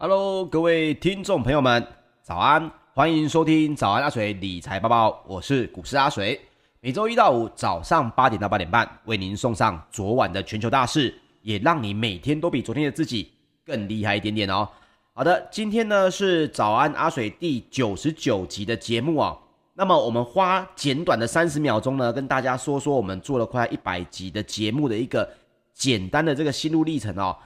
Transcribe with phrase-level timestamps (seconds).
[0.00, 1.84] Hello，各位听众朋友们，
[2.22, 2.70] 早安！
[2.94, 6.40] 欢迎收听早安阿水理财报报，我是股市阿水。
[6.78, 11.12] 每周一到五早上八点到八点半，为您送上昨晚的全球大事，
[11.42, 13.28] 也让你每天都比昨天的自己
[13.66, 14.68] 更厉害一点点哦。
[15.14, 19.36] 好的，今天呢是早安阿水第九十九集的节目哦。
[19.74, 25.28] 那么我们花简短的三十秒钟呢，跟大家说说我们做了快一百集的节目的一个
[25.74, 27.36] 简单的这个心路历程哦。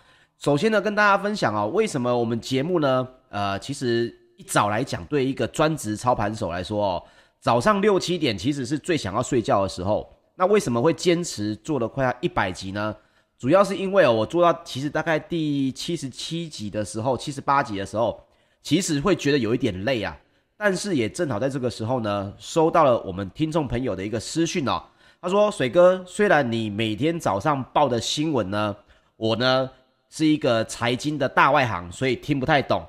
[0.42, 3.08] 首先呢，跟大家分享哦，为什么我们节目呢？
[3.28, 7.02] 呃，其实一早来讲，对一个专职操盘手来说哦，
[7.38, 10.12] 早上六七点其实是最想要睡觉的时候。
[10.34, 12.92] 那为什么会坚持做了快要一百集呢？
[13.38, 18.20] 主要是因为哦，我做到其实大概第七十七集的时候，七十八集的时候，
[18.64, 20.18] 其实会觉得有一点累啊。
[20.56, 24.82] 但是也正好在这个时候呢，收到了我们听众朋友的一个私讯哦，
[25.20, 28.74] 他说：“水哥，虽然你每天早上报的新闻呢，
[29.14, 29.70] 我呢。”
[30.14, 32.86] 是一个财经的大外行，所以听不太懂。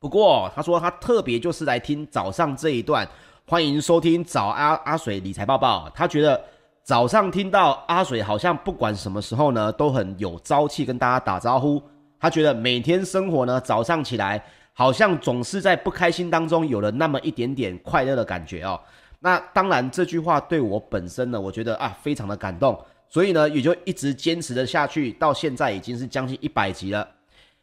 [0.00, 3.08] 不过他说他特别就是来听早上这一段，
[3.46, 5.88] 欢迎收听早阿阿水理财报报。
[5.94, 6.44] 他觉得
[6.82, 11.80] 早上听到阿水好像不管什么时候呢都很有朝气跟大家打招呼。
[12.18, 14.42] 他觉得每天生活呢早上起来
[14.72, 18.80] 好像总是在不开心当中有了那么一点点快乐的感觉哦。
[19.20, 22.76] 那当然这句话对我本身呢，我觉得啊非常的感动。
[23.12, 27.06] 所以呢，也就一直坚持了下去，到现在已经是将近一百集了。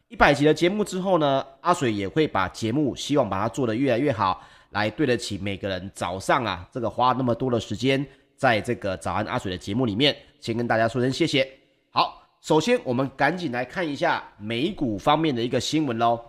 [0.06, 8.06] 一百集的节目之后呢，阿水也会把节目希望把它做得越来越好，来对得起每个人早上啊这个花那么多的时间，
[8.36, 11.44] 在这个早安阿水的节目里面，先跟大家说声谢谢。
[11.90, 16.20] 好，首先我们赶紧来看一下美股方面的一个新闻喽。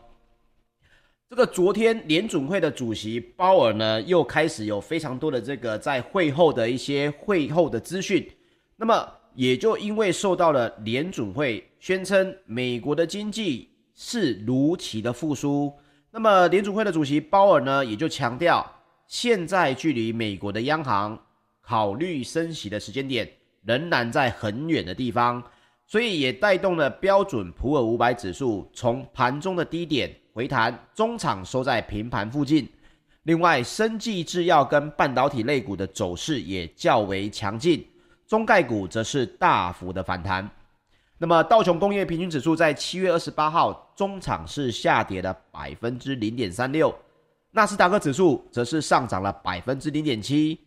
[1.29, 8.27] 这个昨天联准会的主席鲍尔呢，又开始有非常多的这个在会后的一些会后的资讯。
[8.81, 15.71] 那么也就因为受到了联准会宣称美国的经济是如期的复苏，
[16.09, 18.65] 那么联准会的主席鲍尔呢，也就强调，
[19.05, 21.15] 现在距离美国的央行
[21.61, 23.31] 考虑升息的时间点
[23.63, 25.43] 仍然在很远的地方，
[25.85, 32.67] 所以也带动了标准普尔五百指数从盘中的低点回弹，中场收在平盘附近。
[33.25, 37.85] 另外，生技制药跟半导体类股的走势也较为强劲。
[38.31, 40.49] 中概股则是大幅的反弹，
[41.17, 46.97] 那么道琼工业平均指数在七月二十八号中场是下跌了百分之零点三六，
[47.51, 50.57] 纳斯达克指数则是上涨了百分之零点七，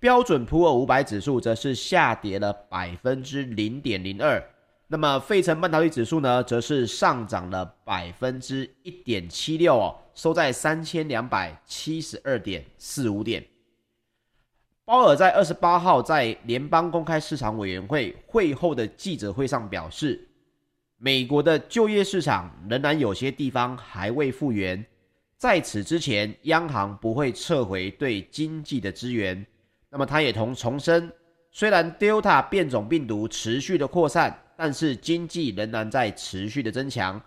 [0.00, 4.44] 标准普尔五百指数则是下跌了百分之零点零二，
[4.88, 13.51] 那么费城半导体指数呢，则是上涨了百分之一点七六哦，收在三千两百七十二点四五点。
[14.84, 20.28] 鲍尔在二十八号在联邦公开市场委员会会后的记者会上表示，
[20.98, 24.84] 美国的就业市场仍然有些地方还未复原，
[25.38, 29.46] 在此之前，央行不会撤回对经济的支援。
[29.88, 31.12] 那么，他也同重申，
[31.52, 37.22] 虽然 Delta 变种病毒持续的扩散，但是经济仍然在持续的增强，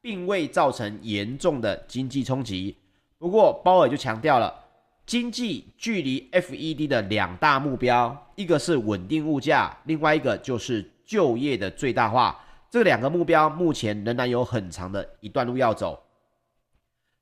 [0.00, 2.78] 并未造成严重的经济冲击。
[3.18, 4.63] 不过，鲍尔就强调了。
[5.06, 12.40] 经济距离 FED 的两大目标，一个是稳定物价，另外一个就是就业的最大化。
[12.70, 16.02] 这两个目标目前仍然有很长的一段路要走。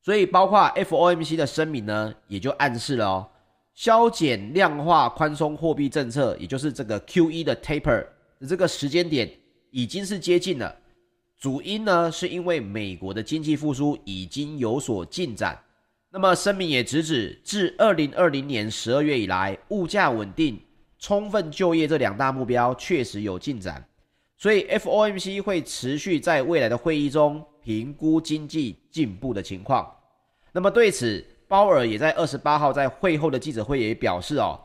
[0.01, 3.29] 所以，包括 FOMC 的声明呢，也就暗示了哦，
[3.75, 8.05] 削减量化宽松货币政策，也就是这个 QE 的 taper
[8.41, 9.31] 的这个时间点
[9.71, 10.75] 已经是接近了。
[11.39, 15.61] 主因呢，是因为美国的经济复苏已经有所进展。
[16.15, 20.61] 那么声明也直指，自二零二零年十二月以来，物价稳定、
[20.99, 23.83] 充分就业这两大目标确实有进展，
[24.37, 29.91] 所以 FOMC 会持续在未来的会议中评估经济进步的情况。
[30.53, 34.61] 那么对此，鲍尔也在二十八号在会后的记者会也表示哦，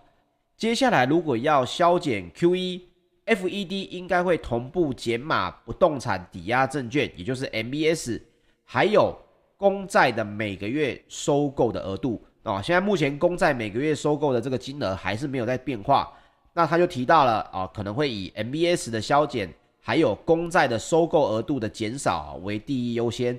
[0.58, 8.20] 接下来如果要削减 QE，FED 应该会同步减码不动产抵押证券，也就是 MBS，
[8.66, 9.18] 还有。
[9.58, 16.14] 公债的每个月收购的额度啊，现在目前公债每个月收购的这个金额还是没有在变化。
[16.54, 19.52] 那他就提到了啊，可能会以 MBS 的削减，
[19.82, 23.38] 还有公债的收购额度的减少为第一优先。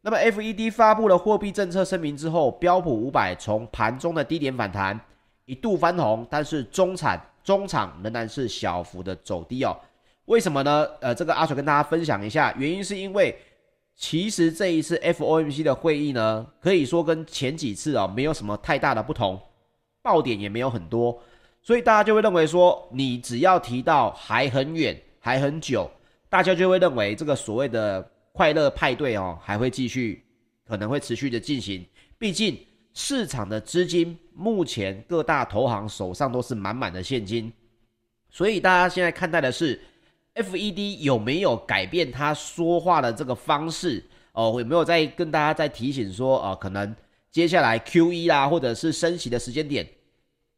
[0.00, 4.98] 那么 FED 发布了货币政策声明之后，标普五百从盘中的低点反弹，
[5.44, 9.76] 一度翻红，但是中产中场仍然是小幅的走低哦。
[10.26, 10.86] 为什么呢？
[11.00, 13.36] 呃，这个阿水跟大家分享一下，原因是因为。
[13.96, 19.40] 其实这一次 FOMC 的会议呢，可以说跟前几次啊没有什么太大的不同，
[20.02, 21.18] 爆点也没有很多，
[21.62, 25.90] 所以大家就会认为说，你只要提到还很远、还很久，
[26.28, 30.22] 大家就会认为这个所谓的快乐派对哦，还会继续，
[30.68, 31.84] 可能会持续的进行。
[32.18, 32.58] 毕竟
[32.92, 37.50] 市场的资金目前各大投行手上都是满满的现金，
[38.28, 39.80] 所以大家现在看待的是
[40.36, 44.56] FED 有没有改变他说话的这个方式哦？
[44.58, 46.94] 有没有在跟大家在提醒说，哦，可能
[47.30, 49.86] 接下来 QE 啦，或者是升息的时间点，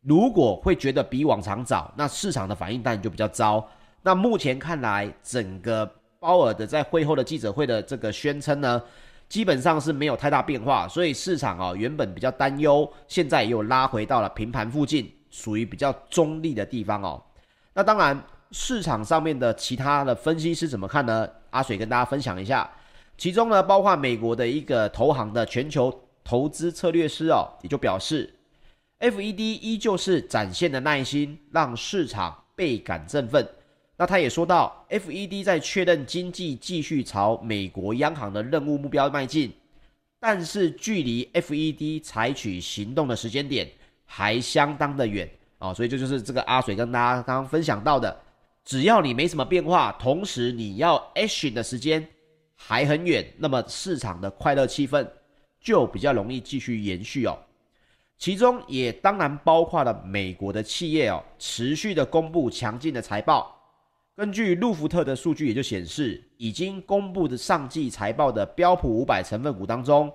[0.02, 3.64] 如果会觉得比往常早，那市场的反应当然就比较糟。
[4.02, 8.82] 那目前看来，整个鲍尔的在会后的记者会的这个宣称呢，
[9.28, 17.22] 基本上是没有太大变化，所以市场啊原本比较担忧，现在又拉回到了平盘附近，属于比较中立的地方哦。
[17.74, 18.20] 那当然，
[18.50, 21.28] 市场上面的其他的分析师怎么看呢？
[21.50, 22.70] 阿水跟大家分享一下，
[23.16, 28.34] 其中呢包括美国的一个投行的全球投资策略师哦，也就表示
[29.00, 33.46] ，FED 依旧是展现的耐心，让市场倍感振奋。
[33.96, 39.52] 那他也说到，FED 在确认经济继续朝美国央行的任务目标迈进，
[40.20, 43.68] 但是距离 FED 采取行动的时间点
[44.04, 45.28] 还相当的远
[45.58, 48.16] 啊，所以这就是这个阿水跟大家刚刚分享到的，
[48.68, 52.06] 只要你没什么变化，同时你要 action 的时间
[52.54, 55.08] 还很远，那么市场的快乐气氛
[55.58, 57.34] 就比较容易继续延续哦。
[58.18, 63.58] 其中也当然包括了美国的企业哦，持续的公布强劲的财报。
[64.14, 70.12] 根据路福特的数据，也就显示，已经公布的上季财报的标普五百成分股当中，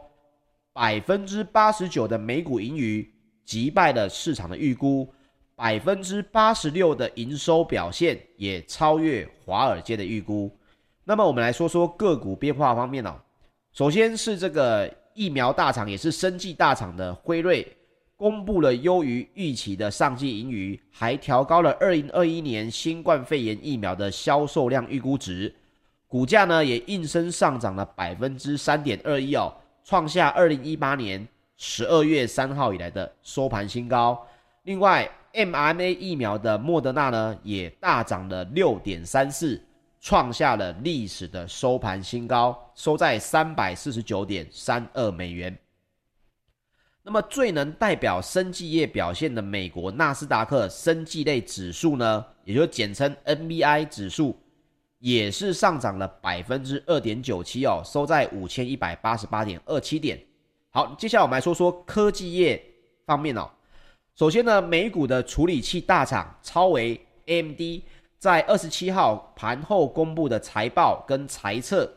[0.73, 3.11] 百分之八十九的美股盈余
[3.43, 5.11] 击败了市场的预估，
[5.55, 10.51] 百分之八十六的营收表现也超越华尔街的预估。
[11.03, 13.15] 那么，我们来说说个股变化方面哦。
[13.71, 17.67] 首先是这个疫苗大厂，也是生技大厂的辉瑞。
[18.15, 25.53] 公布了优于预期的上季盈余，还调高了二零二一年新冠肺炎疫苗的销售量预估值，
[26.07, 34.25] 股价呢也应声上涨了百分之三点二一哦，创下二零一八年十二月三号以来的收盘新高。
[34.61, 39.61] 另外，mRNA 疫苗的莫德纳呢也大涨了六点三四，
[39.99, 45.57] 创下了历史的收盘新高，收在三百四十九点三二美元。
[47.01, 54.37] 那么最能代表生技业表现的美国纳斯达克生技类指数呢，也就简称 NBI 指数，
[54.99, 60.17] 也是上涨了百分之二点九七哦，收在五千一百八十八点二七点。
[60.69, 62.63] 好，接下来我们来说说科技业
[63.05, 63.49] 方面哦。
[64.15, 67.59] 首先呢，美股的处理器大厂超微 AMD
[68.19, 71.91] 在二十七号盘后公布的财报跟财测，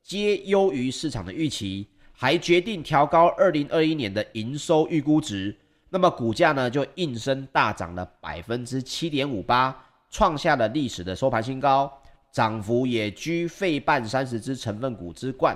[0.00, 1.88] 皆优于市场的预期。
[2.18, 5.54] 还决定调高二零二一年的营收预估值，
[5.90, 9.76] 那么股价呢就应声大涨了百分之七点五八，
[10.08, 11.92] 创下了历史的收盘新高，
[12.32, 15.54] 涨幅也居费半三十只成分股之冠。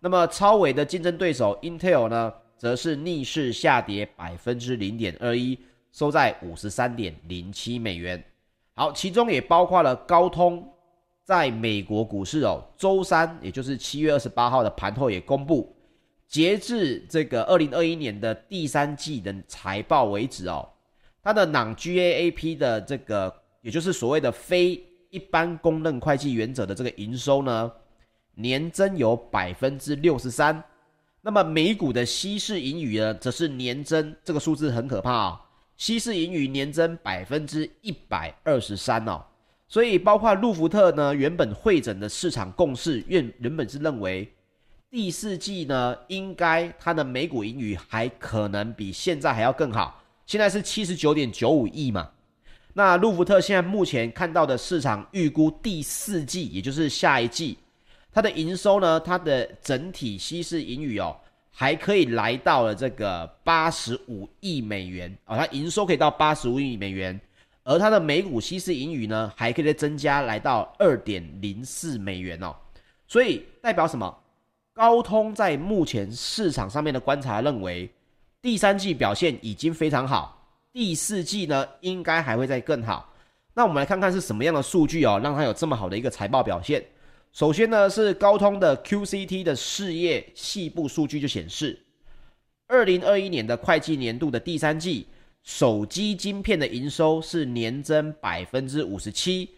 [0.00, 5.56] 那么超微的竞争对手 Intel 呢，则是逆势下跌百分之零点二一，
[5.92, 8.22] 收在五十三点零七美元。
[8.74, 10.68] 好，其中也包括了高通，
[11.24, 15.72] 在美国股市哦，周三也就是七月二十八号的盘后也公布。
[16.26, 20.68] 截至这个二零二一年的第三季的财报为止哦，
[21.22, 27.72] 它的 non-GAAP 的这个，也就是所谓的非一般公认会计原则的这个营收呢，
[28.34, 30.62] 年增有百分之六十三。
[31.20, 35.40] 那么美股的稀释盈余呢，则是年增，这个数字很可怕啊、哦，
[35.76, 39.24] 稀释盈余年增百分之一百二十三哦。
[39.66, 44.32] 所以包括路孚特呢，原本汇整的市场共识原原本是认为。
[44.90, 50.02] 第四季呢，应该它的美股盈余还可能比现在还要更好。
[50.24, 52.10] 现在是七十九点九五亿嘛。
[52.72, 57.58] 那路孚特现在目前看到的市场预估第四季，也就是下一季，
[58.18, 61.16] 它的营收呢，它的整体稀释盈余哦，
[61.52, 67.20] 还可以来到了这个八十五亿美元哦，它营收可以到八十五亿美元，
[67.62, 72.52] 而它的每股稀释盈余呢，还可以再增加来到二点零四美元哦。
[73.06, 74.12] 所以代表什么？
[74.74, 77.88] 高通在目前市场上面的观察认为，
[78.42, 83.14] 第三季表现已经非常好，第四季呢应该还会再更好。
[83.54, 86.84] 那我们来看看是什么样的数据哦，让它有这么好的一个财报表现。
[87.32, 91.78] 首先呢是高通的 QCT 的事业细部数据就显示，
[92.66, 95.06] 二零二一年的会计年度的第三季，
[95.42, 99.50] 手机晶片的营收是年增百分之五十七，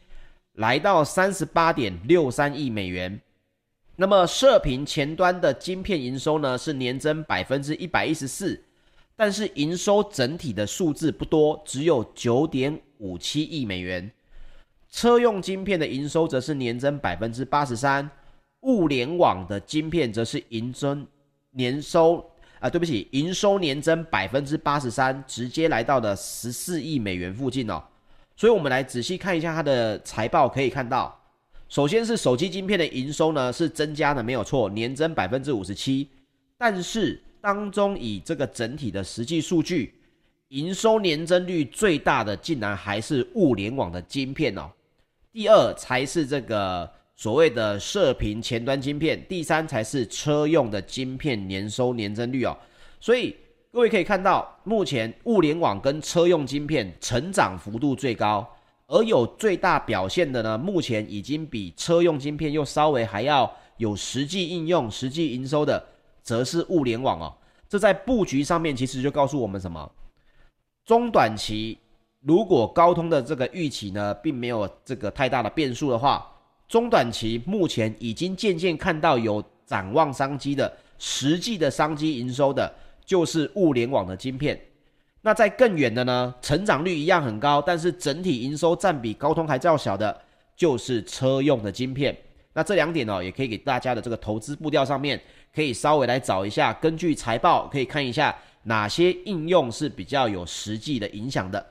[0.55, 3.19] 来到三十八点六三亿美元。
[3.97, 8.63] 那么射频前端的晶片营收呢，是年增百分之一百一十四，
[9.17, 14.11] 但是营收整体的数字不多，只有九点五七亿美元。
[14.91, 18.09] 车用晶片的营收则是年增百分之八十三，
[18.63, 20.97] 物联网的晶片则是营收
[21.53, 22.29] 年收
[22.59, 27.83] 啊，对不起，营收年增百分之八十三，直接来到了十四亿美元附近哦。
[28.37, 31.19] 所以，我们来仔细看一下它的财报，可以看到，
[31.69, 36.09] 首先是手机晶片的营收呢是增加的，没有错，年增百分之五十七。
[36.59, 39.95] 但是当中以这个整体的实际数据，
[40.49, 44.71] 营收年增率最大的竟然还是物联网的晶片哦。
[45.33, 46.91] 第二才是这个。
[47.17, 52.57] 所谓的射频前端晶片，第三才是车用的晶片年收年增率哦。
[52.99, 53.37] 所以
[53.71, 58.51] 各位可以看到，目前物联网跟车用晶片成长幅度最高，
[58.87, 65.85] 而有最大表现的呢，目前已经比车用晶片又稍微还要有实际应用、实际营收的，
[66.23, 67.37] 则是物联网哦。
[67.69, 69.93] 这在布局上面其实就告诉我们什么？
[70.87, 71.77] 中短期
[72.21, 76.27] 如果高通的这个预期呢，并没有这个太大的变数的话。
[76.69, 82.73] 中短期目前已经渐渐看到有展望商机的实际的商机营收的，
[83.05, 84.57] 就是物联网的晶片。
[85.21, 90.17] 那在更远的呢，成长率一样很高，但是整体营收占比高通还较小的，
[90.55, 92.17] 就是车用的晶片。
[92.53, 95.21] 那这两点呢，也可以给大家的这个投资步调上面，
[95.53, 101.67] 可以稍微来找一下，根据财报可以看一下哪些应用是比较有实际的影响的。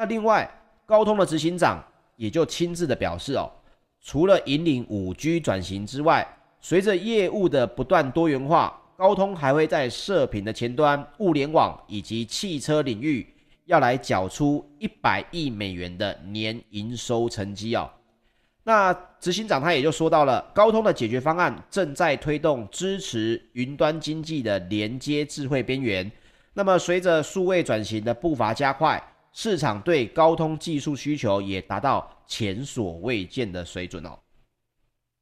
[0.00, 0.48] 那另外，
[0.86, 3.50] 高通的执行长也就亲自的表示哦。
[4.00, 6.24] 除了引领 5G 转型之外，
[6.60, 13.26] 随着业务的不断多元化，高通还会在射频的前端、物联网以及汽车领域，
[13.64, 17.90] 要来缴出一百亿美元的年营收成绩哦。
[18.62, 26.08] 那执行长他也就说到了，高通的解决方案正在推动支持云端经济的连接智慧边缘。
[26.54, 34.18] 那么随着数位转型的步伐加快，市场对高通技术需求也达到前所未见的水准哦。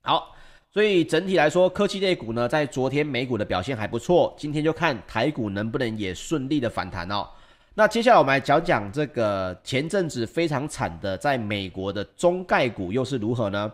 [0.02, 0.34] 好，
[0.70, 7.28] 所以整体来说，科技类股呢，在昨天美股的表现还不错，今天就看台股能不能也顺利的反弹哦。
[7.75, 13.70] 那接下来我们来讲讲这个前阵子非常惨的，在美国的中概股又是如何呢？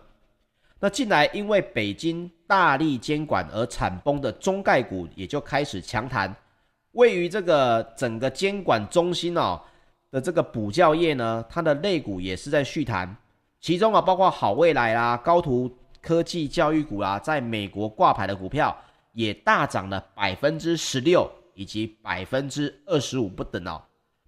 [0.81, 6.35] 那近来因为北京大力监管而惨崩的中概股也就开始强弹，
[6.93, 9.61] 位于这个整个监管中心哦。
[10.13, 13.17] 的这个补教业呢，它的类股也是在续弹，
[13.61, 18.77] 其中啊包括好未来啦、高途科技教育股啦，在美国挂牌的股票
[19.15, 23.83] 也大涨了百分之十六以及百分之二十五不等哦。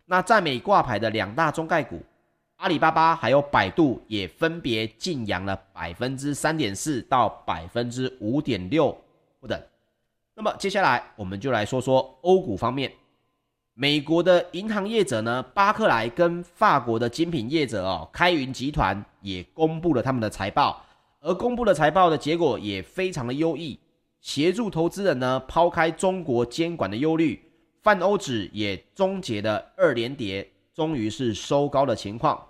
[0.07, 2.01] 那在美挂牌的两大中概股，
[2.57, 8.97] 阿里巴巴还有百度也分别劲扬了百分之三点四到百分之五点六
[9.39, 9.61] 不等。
[10.35, 12.91] 那么接下来我们就来说说欧股方面。
[13.77, 20.81] 美国的银行业者呢，巴克莱跟法国的精品业者哦，开云集团也公布了他们的财报，
[21.21, 23.77] 而公布的财报的结果也非常的优异，
[24.21, 27.43] 协助投资人呢抛开中国监管的忧虑，
[27.83, 32.41] 泛欧指也终结了二连跌，终于是收高的情况。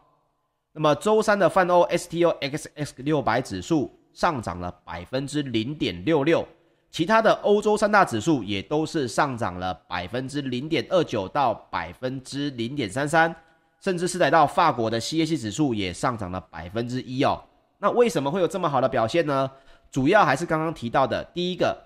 [0.74, 6.46] 那么周三的泛欧 STOXX 六百指数上涨了百分之零点六六。
[6.94, 13.34] 其他的欧洲三大指数也都是上涨了百分之零点二九到百分之零点三三，
[13.80, 17.42] 甚至是来到法国的 CAC 指数也上涨了百分之一哦。
[17.80, 19.50] 那为什么会有这么好的表现呢？
[19.90, 21.76] 主要还是刚刚提到的，第一个，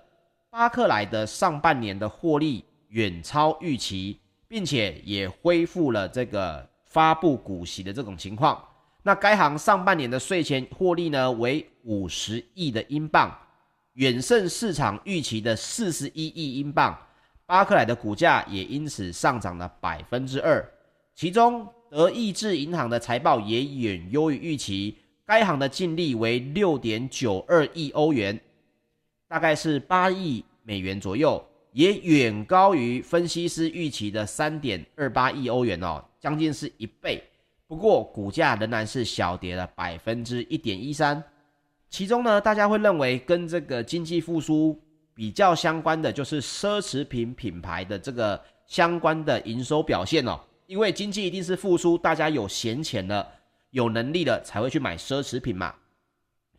[0.51, 8.63] 巴克莱的上半年的获利远超预期，并且也恢复了这个发布股息的这种情况。
[9.01, 13.35] 那该行上半年的税前获利呢为五十亿的英镑。
[13.99, 16.97] 远胜市场预期的四十一亿英镑，
[17.45, 20.65] 巴克莱的股价也因此上涨了百分之二。
[21.13, 28.39] 其中，德意志银行的财报也远优于预期，该行的净利为六点九二亿欧元，
[29.27, 37.21] 大概是八亿美元左右，也远高于分析师预期的三点二八亿欧元哦，将近是一倍。
[37.67, 41.21] 不过，股价仍然是小跌了百分之一点一三。
[41.89, 44.79] 其中呢，大家会认为跟这个经济复苏
[45.13, 50.39] 比较相关的，就是奢侈品品牌的这个相关的营收表现哦。
[50.67, 53.27] 因为经济一定是复苏，大家有闲钱了，
[53.71, 55.73] 有能力了才会去买奢侈品嘛。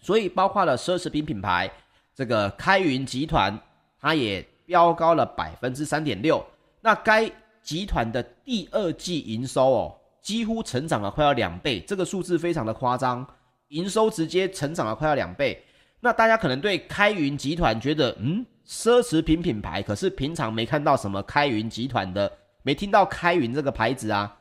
[0.00, 1.70] 所以包括了奢侈品品牌
[2.14, 3.56] 这个开云集团，
[4.00, 6.44] 它也飙高了百分之三点六。
[6.80, 7.30] 那该
[7.62, 13.24] 集团的第二季营收哦，几乎成长了快要两倍，这个数字非常的夸张。
[13.70, 15.60] 营收直接成长了快要两倍，
[15.98, 22.30] 那大家可能对开云集团觉得，嗯，奢侈品品牌，可是平常没看到什么开云集团的，
[22.62, 24.36] 没听到开云这个牌子啊。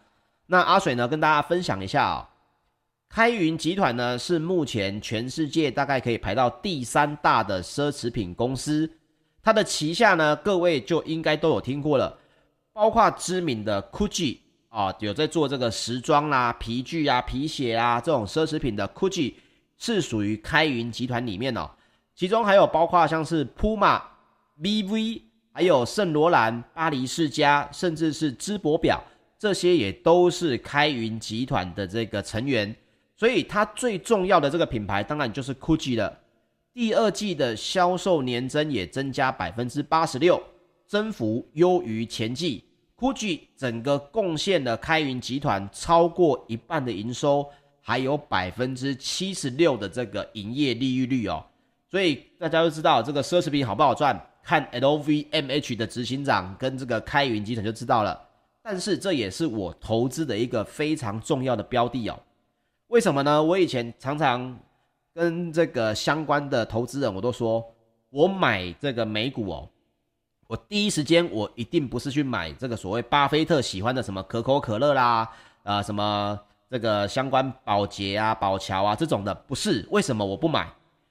[0.48, 2.20] 那阿水呢，跟大家分享一下啊、哦，
[3.08, 8.90] 开云集团呢是目前全世界大概可以排到第三大的奢侈品公司，
[9.44, 12.18] 它的旗下呢，各位就应该都有听过了，
[12.74, 14.40] 包括知名的 Gucci
[14.70, 19.34] 啊，有在做这个时装啦、皮具啊、皮鞋啊这种奢侈品的 Gucci
[19.78, 21.70] 是属于开云集团里面哦，
[22.16, 24.02] 其中还有包括像是 Puma、
[24.62, 29.04] VV，还有圣罗兰、巴黎世家，甚至是芝柏表，
[29.40, 32.76] 这些也都是开云集团的这个成员。
[33.18, 36.20] 所以它最重要的这个品牌，当然就是 GUCCI 了。
[36.72, 40.42] 第二季的销售年增也增加百分之八十六，
[40.86, 42.64] 增幅优于前季。
[43.00, 51.42] 估计整个贡献了开云集团超过一半的营收，还有百分之七十六的这个营业利润率哦。
[51.90, 58.22] 所以大家都知道这个奢侈品好不好赚，看 LVMH 的执行长跟这个开云集团就知道了。
[58.62, 62.20] 但是这也是我投资的一个非常重要的标的哦。
[62.88, 63.42] 为什么呢？
[63.42, 64.60] 我以前常常
[65.14, 67.66] 跟这个相关的投资人，我都说，
[68.10, 69.70] 我买这个美股哦，
[70.50, 75.30] 我第一时间我一定不是去买这个所谓巴菲特喜欢的什么可口可乐啦，
[75.62, 79.88] 呃，什么这个相关宝洁啊、宝侨啊这种的，不是。
[79.92, 80.68] 为什么我不买？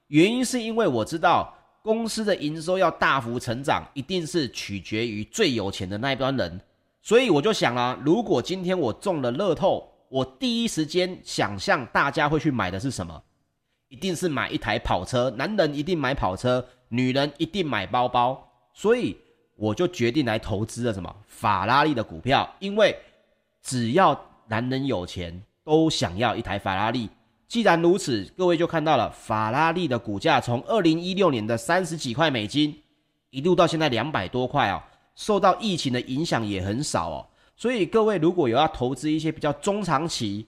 [0.08, 6.60] 原因是因为我知道公司的营收要大幅成长，一定是取决于最有钱的那一帮人，
[7.00, 9.88] 所以我就想啊，如果今天我中了乐透。
[10.08, 13.22] 我第一时间想象大家会去买的是什么？
[13.88, 19.16] 一定是买一台跑车，男人一定买跑车，女人一定买包包，所以
[19.58, 21.12] 我就决定来投资了什么？
[21.26, 22.96] 法拉利的股票，因为
[23.60, 27.10] 只要男人有钱，都想要一台法拉利。
[27.48, 32.80] 既然如此，各位就看到了法拉利的股价从二零一六年的三十几块美金，
[33.30, 34.80] 一路到现在两百多块哦，
[35.16, 37.26] 受到疫情的影响也很少哦。
[37.56, 40.46] 所以各位如果有要投资一些比较中长期，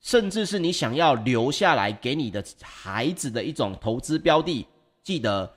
[0.00, 4.64] 甚至是你想要留下来给你的孩子的一种投资标的，
[5.02, 5.52] 记得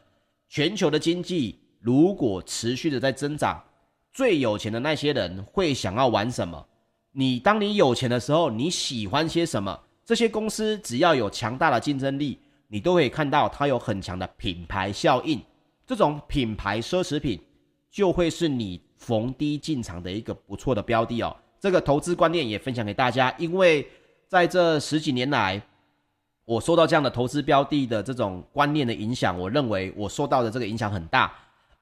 [0.49, 3.63] 全球的经济如果持续的在增长，
[4.11, 6.65] 最有钱的那些人会想要玩什么？
[7.11, 9.79] 你当你有钱的时候，你喜欢些什么？
[10.03, 15.39] 这些公司只要有强大的竞争力，你都可以看到它有很强的品牌效应，
[15.85, 17.39] 这种品牌奢侈品
[17.91, 18.81] 就会是你。
[18.97, 23.31] 逢低进场的一个不错的标的哦，这个投资观念也分享给大家。
[23.37, 23.87] 因为
[24.27, 25.61] 在这十几年来，
[26.45, 31.31] 我受到这样的投资标的的这种观念的影响，我认为我受到的这个影响很大。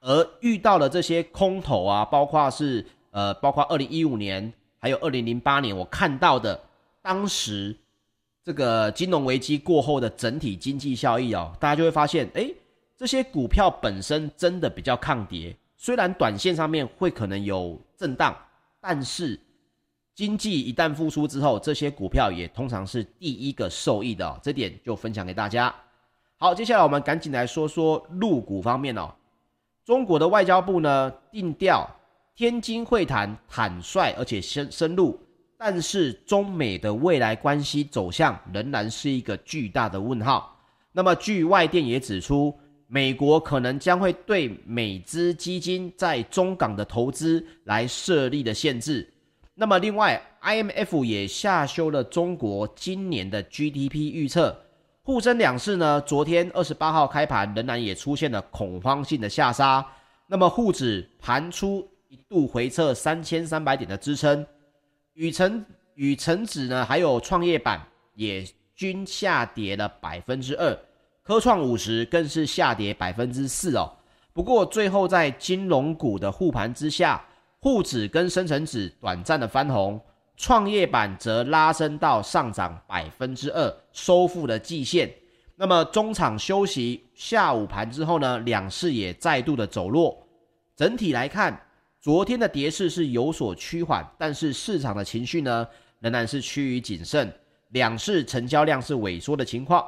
[0.05, 6.59] 而遇到了这些空头啊，包括是呃，包括二零一五年，还有二零零八年，我看到的
[7.01, 7.73] 当时
[8.43, 12.53] 这个金融危机过后的整体经济效益哦，大家就会发现，诶，
[12.97, 15.55] 这些股票本身真的比较抗跌。
[15.77, 18.35] 虽然短线上面会可能有震荡，
[18.81, 19.39] 但是
[20.13, 25.73] 经济一旦复苏之后，这些股票也通常是第一个受益的哦，这点就分享给大家。
[26.37, 29.09] 好，接下来我们赶紧来说说入股方面哦。
[29.85, 31.89] 中国的外交部呢定调，
[32.35, 35.19] 天津会谈坦率而且深深入，
[35.57, 40.57] 但是中美的未来关系走向仍然是一个巨大的问号。
[40.91, 42.53] 那么据外电也指出。
[42.85, 49.11] 美国可能将会对美资基金在中港的投资来设立的限制。
[49.55, 54.55] 那么，另外，IMF 也下修了中国今年的 GDP 预测。
[55.05, 59.85] 沪深两市呢，昨天二十八号开盘仍然也出现了恐慌性的下杀。
[60.27, 64.47] 那么，沪指盘初一度回撤三千三百点的支撑，
[65.13, 67.85] 与成与成指呢，还有创业板
[68.15, 70.73] 也均下跌了百分之二。
[71.21, 73.91] 科创五十更是下跌百分之四哦。
[74.31, 77.21] 不过最后在金融股的护盘之下，
[77.59, 79.99] 沪指跟深成指短暂的翻红，
[80.35, 85.13] 创业板则拉升到上涨百分之二，收复了季线。
[85.55, 90.17] 那么中场休息，下午盘之后呢，两市也再度的走弱。
[90.75, 91.61] 整体来看，
[92.01, 95.67] 昨天的跌势是有所趋缓，但是市场的情绪呢，
[95.99, 97.31] 仍然是趋于谨慎。
[97.69, 99.85] 两市成交量是萎缩的情况。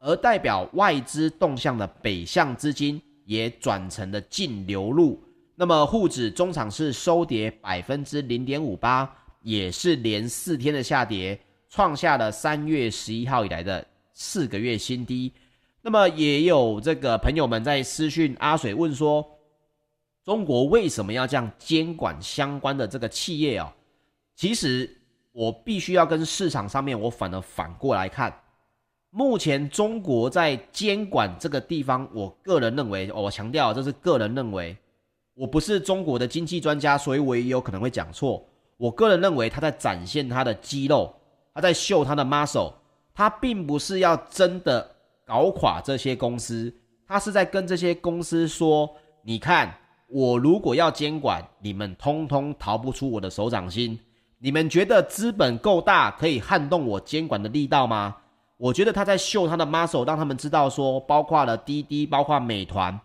[0.00, 5.18] 而代表外资动向的北向资金也转成了净流入，
[5.54, 9.10] 那么沪指中场是收跌百分之零点五八，
[9.44, 15.30] 也是连四天的下跌，创下了三月十一号以来的四个月新低。
[15.82, 19.22] 那么也有这个朋友们在私讯阿水问说，
[20.24, 23.70] 中国为什么要这样监管相关的这个企业哦？
[24.34, 24.90] 其实
[25.30, 28.34] 我必须要跟市场上面我反而反过来看。
[29.10, 34.74] 目前中国在监管这个地方，我个人认为，我强调这是个人认为，
[35.34, 38.42] 我不是中国的经济专家，所以我也有可能会讲错。
[38.76, 41.14] 我个人认为他在展现他的肌肉，
[41.54, 42.72] 他在秀他的 muscle，
[43.14, 46.74] 他并不是要真的搞垮这些公司，
[47.06, 48.90] 他是在跟这些公司说：
[49.22, 49.74] 你看，
[50.08, 53.98] 我如果要监管，你们通通逃不出我的手掌心。
[54.38, 58.16] 你们觉得资本够大，可以撼动我监管的力道吗？
[58.56, 62.98] 我觉得他在秀他的 muscle，让他们知道说，包括了滴滴，包括美团，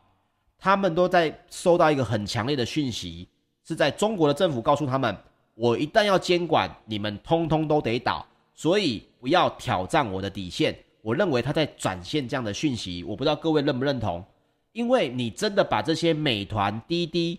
[0.57, 3.29] 他们都在收到一个很强烈的讯息，
[3.65, 5.15] 是在中国的政府告诉他们，
[5.59, 10.73] 我一旦要监管，你们通通都得倒，所以不要挑战我的底线。
[11.01, 14.23] 我认为他在展现这样的讯息，我不知道各位认不认同？
[14.71, 17.37] 因为你真的把这些美团、滴滴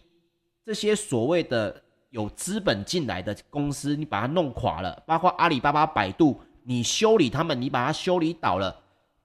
[0.66, 6.38] 这些所谓的有资本进来的公司，你把它弄垮了，包括阿里巴巴、百度。
[6.62, 8.78] 你修理他们，你把它修理倒了，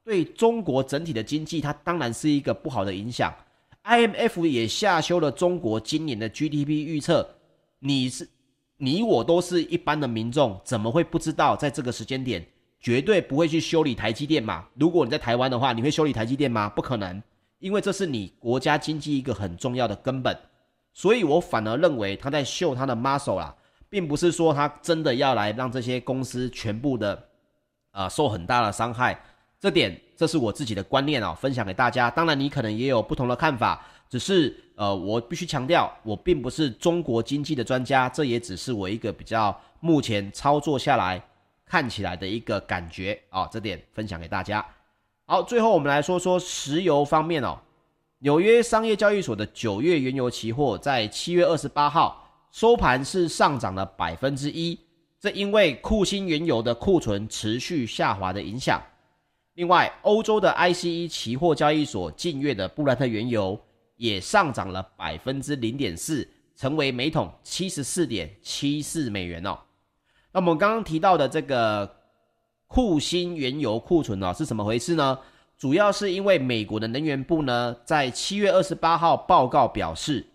[0.05, 3.33] 对中国整体的经济，它当然是一个不好的影响。
[3.83, 7.29] IMF 也下修了中国今年的 GDP 预测。
[7.79, 8.27] 你是
[8.77, 12.45] 你我都是一般的民众，怎么会不知道在这个时间点
[12.79, 14.65] 绝对不会去修理台积电嘛？
[14.75, 16.69] 如果你在台湾的话，你会修理台积电吗？
[16.69, 17.21] 不可能，
[17.59, 20.37] 因为这是你国家经济一个很重要的根本。
[20.93, 23.55] 所以我反而认为他在秀他的 muscle 啦。
[23.87, 27.29] 并不是说他真的要来让这些公司全部的，
[27.91, 29.17] 呃，受很大的伤害，
[29.57, 32.11] 这点这是我自己的观念哦，分享给大家。
[32.11, 41.21] 当然你可能也有不同的看法，只是呃，我必须强调，我并不是中国经济的专家，这也只是我一个比较目前操作下来
[41.65, 44.65] 看起来的一个感觉哦，这点分享给大家。
[45.25, 47.57] 好，最后我们来说说石油方面哦，
[48.19, 52.21] 纽约商业交易所的九月原油期货在七月二十八号。
[52.51, 54.79] 收盘是上涨了百分之一，
[55.19, 58.81] 这因为库欣原油的库存持续下滑的影响。
[59.55, 63.59] 另外，欧洲的 ICE 期货交易所近月的布兰特原油
[63.97, 69.57] 也上涨了百分之零点四，成为每桶七十四点七四美元哦。
[70.31, 71.95] 那我们刚刚提到的这个
[72.67, 75.19] 库欣原油库存哦，是怎么回事呢？
[75.57, 80.25] 主要是因为美国的能源部呢，在七月二十八号报告表示。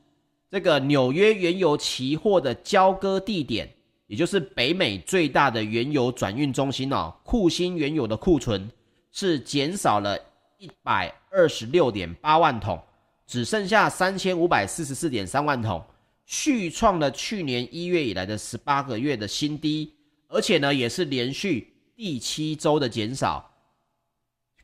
[0.53, 3.73] 这个纽约原油期货的交割地点，
[4.09, 8.69] 也就是北美最大的原油转运中心哦，库欣原油的库存
[9.13, 10.19] 是减少了
[10.59, 12.83] 一百二十六点八万桶，
[13.31, 15.81] 只剩下三千五百四十四点三万桶，
[16.27, 19.95] 续创了去年一月以来的十八个月的新低，
[20.27, 23.49] 而且呢，也是连续第七周的减少。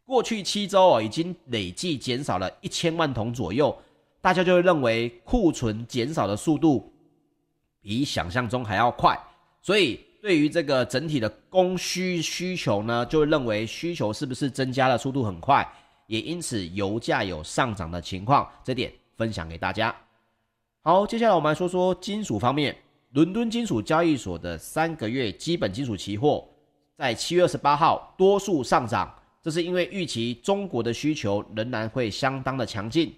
[0.04, 3.72] 过去七周哦，已经累计减少了一千万桶左右。
[4.20, 6.92] 大家就会认为库存减少的速度
[7.80, 9.16] 比想象中还要快，
[9.62, 15.64] 所以对于这个整体的供需需求呢，就会认为需求是不是增加的速度很快，
[16.06, 19.94] 也因此油价有上涨的情况，这点分享给大家。
[20.82, 22.76] 好，接下来我们来说说金属方面，
[23.12, 26.48] 伦敦金属交易所的三个月基本金属期货
[26.96, 33.12] 在七月二十八号多数上涨，这是因为预期中国的需求仍然会相当的强劲。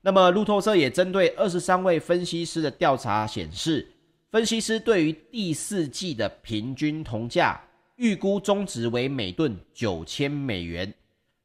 [0.00, 3.90] 那么路透社也针对二十三位分析师的调查显示，
[4.30, 7.60] 分析师对于第四季的平均铜价
[7.96, 10.92] 预估中值为每吨九千美元。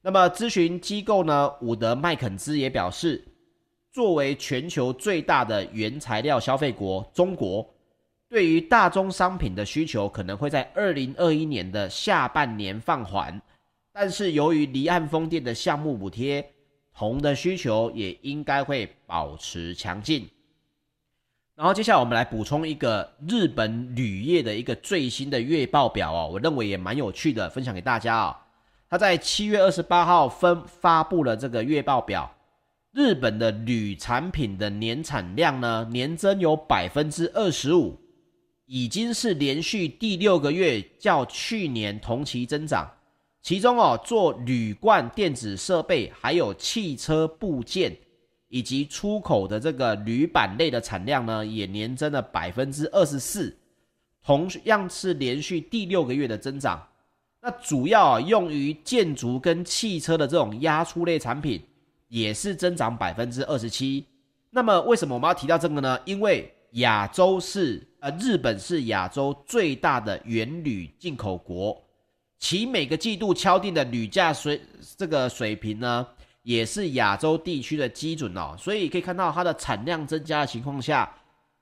[0.04, 3.26] 那么咨询机构呢，伍德麦肯兹也表示，
[3.92, 7.68] 作为全球最大的原材料消费国，中国
[8.30, 13.42] 对于大宗商品的需求可能会在二零二一年的下半年放缓，
[13.92, 16.48] 但是由于离岸风电的项目补贴。
[16.96, 20.30] 铜的需求也应该会保持强劲。
[21.56, 28.36] 然后接下来我们来补充一个日本铝业的一个最新的月报表哦，我认为也蛮有趣的，分享给大家哦。
[28.94, 32.32] 他在七月二十八号分发布了这个月报表，
[32.92, 38.00] 日本的铝产品的年产量呢，年增有百分之二十五，
[38.68, 42.88] 已经是连续第六个月较去年同期增长。
[43.42, 47.98] 其中哦，做铝罐电子设备，还有汽车部件，
[48.48, 53.58] 以及出口的这个铝板类的产量呢，也年增了百分之二十四，
[54.24, 56.80] 同样是连续第六个月的增长。
[57.46, 61.62] 那主要啊，用于建筑跟汽车的这种压缩类产品，
[62.08, 64.06] 也是增长百分之二十七。
[64.50, 66.00] 那么为什么我们要提到这个呢？
[66.06, 71.78] 因为亚洲是呃，日本是亚洲最大的原铝进口国。
[72.40, 74.62] 其每个季度敲定的铝价水
[74.96, 76.08] 这个水平呢，
[76.44, 78.56] 也是亚洲地区的基准哦。
[78.58, 81.14] 所以可以看到它的产量增加的情况下，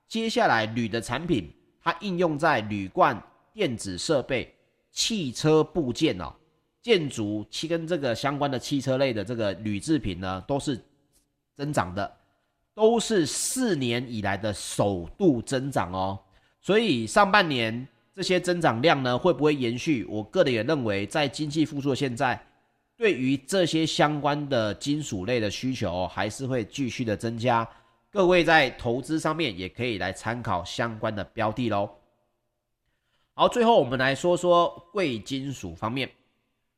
[0.08, 1.52] 接下来铝的产品
[1.84, 3.20] 它应用在铝罐、
[3.52, 4.54] 电子设备、
[4.92, 6.34] 汽车部件哦、
[6.82, 10.80] 建筑其跟这个相关的汽车类的这个铝制品呢，都是
[11.56, 12.18] 增长的，
[12.74, 16.20] 都是四年以来的首度增长哦。
[16.62, 17.88] 所以上半年。
[18.14, 20.04] 这些增长量呢会不会延续？
[20.04, 22.40] 我个人也认为，在经济复苏的现在，
[22.98, 27.68] 对于这些相关的金属类的需求还是会继续的增加。
[28.12, 31.90] 各位在投资上面也可以来参考相关的标的喽。
[33.42, 36.08] 好，最后我们来说说贵金属方面。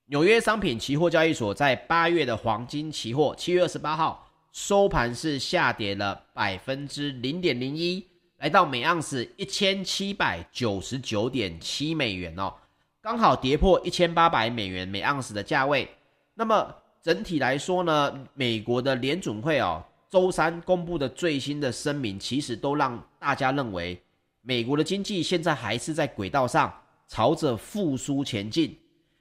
[0.06, 12.54] 纽约商品期货交易所，在八月的黄金期货，七月二十八号收盘是下跌了百分之零点零一，来到每盎司一千七百九十九点七美元哦，
[13.02, 15.90] 刚好跌破一千八百美元每盎司的价位。
[16.34, 24.02] 那么整体来说呢，美国的联准会哦，周三公布的最新的声明，其实都让大家认为
[24.46, 26.72] 美国的经济现在还是在轨道上，
[27.08, 28.78] 朝着复苏前进。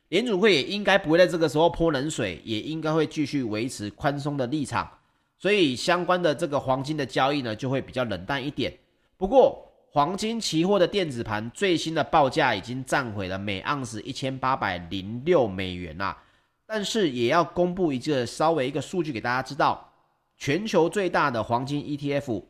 [0.09, 4.91] 联储会也应该不会在这个时候泼冷水，也应该会继续维持宽松的立场，
[5.39, 8.77] 所以相关的这个黄金的交易呢，就会比较冷淡一点。
[9.17, 16.21] 不过，黄金期货的电子盘最新的报价已经站回了每盎司一千八百零六美元啦。
[16.67, 19.93] 但是也要公布一个稍微一个数据给大家知道，
[20.37, 22.43] 全球最大的黄金 ETF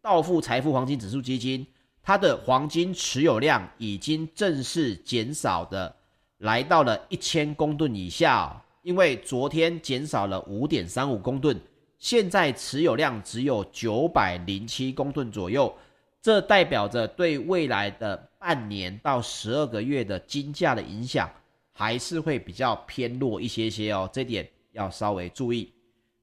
[0.00, 1.66] 道富财富黄金指数基金，
[2.10, 5.94] 它的黄金持有量已经正式减少的。
[6.38, 11.56] 来到了一千公吨以下哦，因为昨天减少了五点三五公吨，
[12.00, 15.72] 现在持有量只有九百零七公吨左右，
[16.20, 21.30] 这代表着对未来的半年到十二个月的金价的影响
[21.70, 25.72] 还是会比较偏弱一些些哦，这点要稍微注意。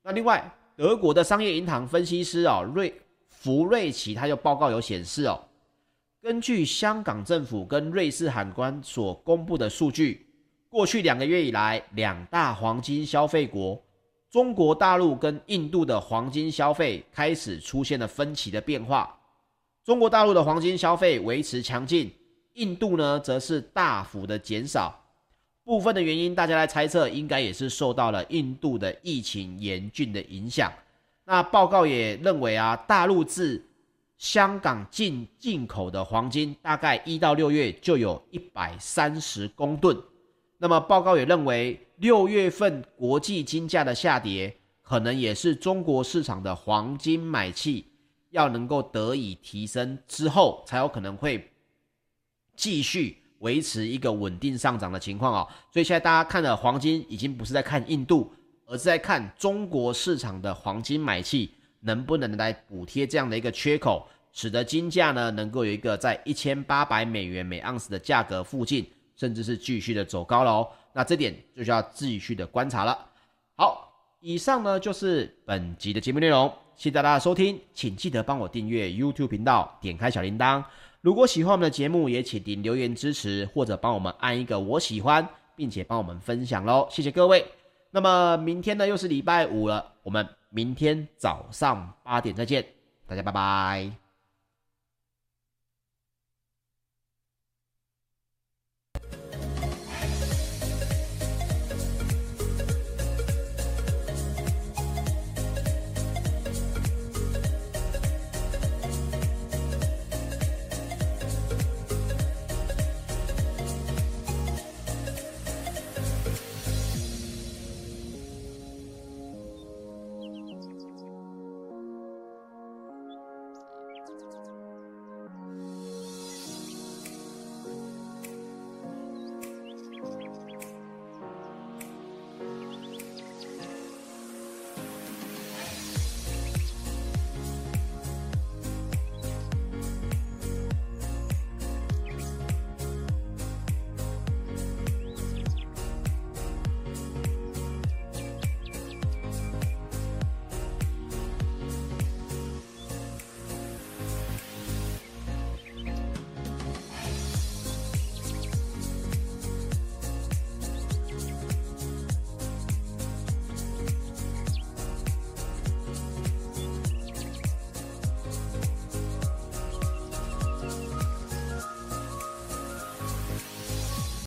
[0.03, 2.93] 那另外，德国的商业银行分析师哦，瑞
[3.29, 5.41] 福瑞奇他就报告有显示哦。
[6.27, 10.27] 根据香港政府跟瑞士海关所公布的数据，
[10.67, 13.81] 过去两个月以来，两大黄金消费国
[14.29, 19.17] 中国大陆跟印度的黄金消费开始出现了分歧的变化。
[19.85, 22.11] 中国大陆的黄金消费维持强劲，
[22.55, 25.01] 印度呢则是大幅的减少。
[25.63, 30.69] 部分的原因，大家来猜测，应该也是受到了印度的疫情严峻的影响。
[31.23, 33.65] 那报告也认为啊，大陆自
[34.17, 39.95] 香港进进口的黄金大概一到六月就有一百三十公吨。
[40.57, 47.85] 那么报告也认为，六月份国际金价的下跌，可能也是中国市场的黄金买气
[48.31, 51.51] 要能够得以提升之后，才有可能会
[52.55, 55.47] 继续维持一个稳定上涨的情况哦。
[55.71, 58.33] 所以现在大家看的黄金已经不是在看印度，
[58.65, 61.51] 而是在看中国市场的黄金买气。
[61.79, 68.85] 能不能来补贴这样的一个缺口，使得金价呢能够有一个在一千八百美元每盎司的价格附近，
[69.15, 70.69] 甚至是继续的走高了哦。
[70.93, 72.97] 那这点就需要继续的观察了。
[73.55, 80.63] 好，以上呢就是本集的节目内容，谢谢大家的收听，请记得帮我订阅 YouTube 频道，点开小铃铛。
[81.01, 87.45] 如果喜欢我们的节目，也请您留言支持，或者帮我们按一个我喜欢，并且帮我们分享喽，谢谢各位。
[87.91, 90.36] 那么明天呢又是礼拜五了，我们。
[90.49, 92.65] 明天早上八点再见，
[93.05, 94.06] 大家拜拜。